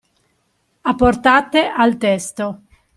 [0.93, 2.53] Apportate al testo.